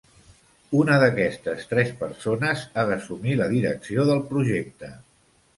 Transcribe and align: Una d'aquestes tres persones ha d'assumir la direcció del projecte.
Una 0.77 0.95
d'aquestes 1.03 1.69
tres 1.75 1.91
persones 2.01 2.65
ha 2.73 2.87
d'assumir 2.93 3.39
la 3.43 3.51
direcció 3.55 4.07
del 4.11 4.27
projecte. 4.35 4.95